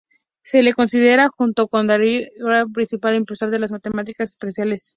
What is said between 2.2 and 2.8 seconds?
H. Bailey, el